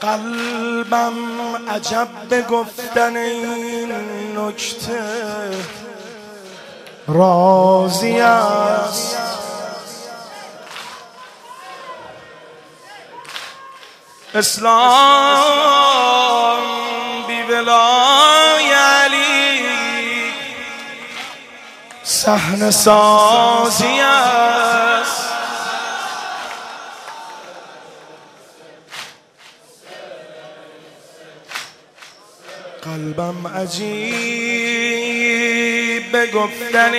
[0.00, 1.14] قلبم
[1.70, 3.92] عجب به گفتن این
[4.38, 5.02] نکته.
[7.08, 9.18] راضی است.
[14.34, 15.36] اسلام
[17.26, 19.62] بی ولای علی.
[22.04, 25.25] صحن سازی است.
[32.86, 33.86] قلبم عجیب
[36.12, 36.94] به گفتن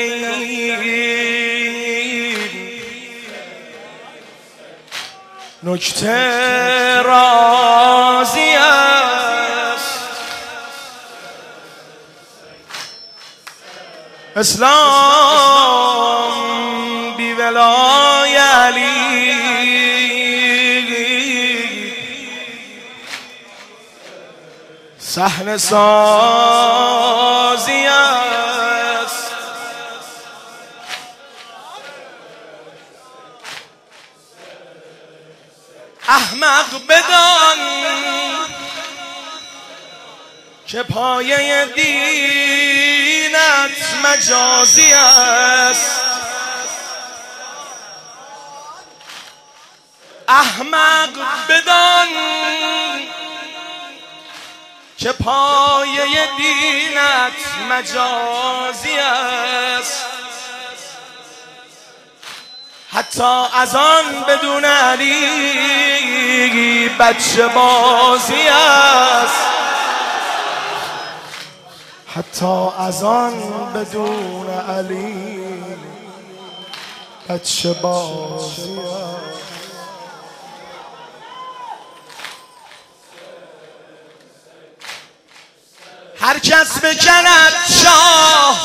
[5.64, 10.00] نکته رازی است.
[14.36, 14.68] اسلام
[17.18, 18.97] بی ولای علی.
[25.18, 27.08] صحن سازی
[27.88, 29.32] است.
[36.08, 37.58] احمق بدان
[40.68, 43.38] که پایه دینت
[44.04, 46.02] مجازی است.
[50.28, 51.10] احمق
[51.50, 52.08] بدان
[55.08, 56.06] که پایه
[56.38, 57.34] دینت
[57.70, 60.06] مجازی است.
[62.90, 66.10] حتی از آن بدون علی
[66.90, 69.48] بچه بازی است.
[72.08, 73.34] حتی از آن
[73.74, 75.64] بدون علی
[77.30, 79.27] بچه بازی است.
[86.28, 88.58] هر کس بکند شاه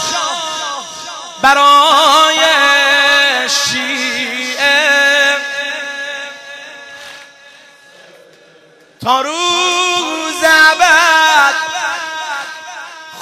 [1.43, 2.39] برای
[3.49, 5.37] شیعه.
[9.01, 11.55] تا روز عبد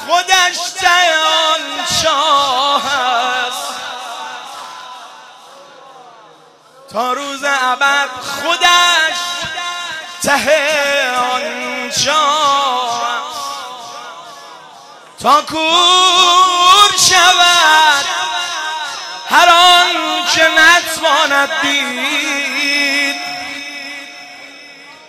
[0.07, 3.75] خودش تیان شاه است.
[6.93, 9.19] تا روز عبد خودش
[10.23, 11.70] ته
[15.23, 18.05] تا کور شود.
[19.31, 23.17] هر آن که نتواند دید.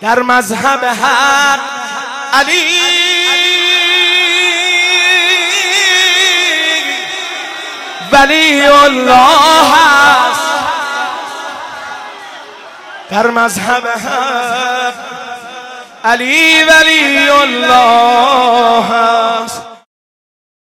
[0.00, 1.60] در مذهب حق
[2.32, 2.82] علی.
[8.12, 10.40] ولی الله است.
[13.10, 14.94] در مذهب حق
[16.04, 18.92] علی ولی الله